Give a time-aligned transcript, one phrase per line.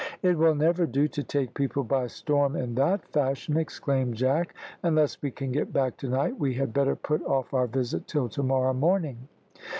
[0.23, 4.55] "It will never do to take people by storm in that fashion," exclaimed Jack.
[4.81, 8.27] "Unless we can get back to night we had better put off our visit till
[8.29, 9.27] to morrow morning."